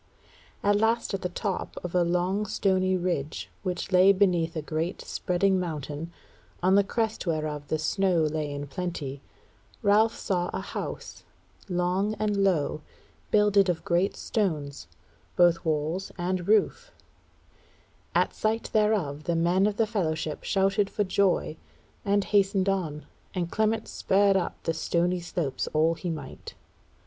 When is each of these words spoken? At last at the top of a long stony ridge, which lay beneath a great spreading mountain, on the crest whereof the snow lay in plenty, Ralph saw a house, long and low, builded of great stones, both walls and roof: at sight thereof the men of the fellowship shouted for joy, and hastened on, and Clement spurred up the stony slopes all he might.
At 0.63 0.77
last 0.77 1.13
at 1.13 1.21
the 1.21 1.29
top 1.29 1.77
of 1.83 1.93
a 1.93 2.01
long 2.03 2.47
stony 2.47 2.97
ridge, 2.97 3.51
which 3.61 3.91
lay 3.91 4.11
beneath 4.11 4.55
a 4.55 4.61
great 4.63 5.01
spreading 5.03 5.59
mountain, 5.59 6.11
on 6.63 6.73
the 6.73 6.83
crest 6.83 7.27
whereof 7.27 7.67
the 7.67 7.77
snow 7.77 8.23
lay 8.23 8.51
in 8.51 8.65
plenty, 8.65 9.21
Ralph 9.83 10.15
saw 10.17 10.49
a 10.53 10.59
house, 10.59 11.23
long 11.69 12.15
and 12.15 12.35
low, 12.43 12.81
builded 13.29 13.69
of 13.69 13.85
great 13.85 14.15
stones, 14.17 14.87
both 15.35 15.63
walls 15.63 16.11
and 16.17 16.47
roof: 16.47 16.89
at 18.15 18.33
sight 18.33 18.71
thereof 18.73 19.25
the 19.25 19.35
men 19.35 19.67
of 19.67 19.77
the 19.77 19.85
fellowship 19.85 20.43
shouted 20.43 20.89
for 20.89 21.03
joy, 21.03 21.57
and 22.03 22.23
hastened 22.23 22.67
on, 22.67 23.05
and 23.35 23.51
Clement 23.51 23.87
spurred 23.87 24.35
up 24.35 24.63
the 24.63 24.73
stony 24.73 25.19
slopes 25.19 25.67
all 25.73 25.93
he 25.93 26.09
might. 26.09 26.55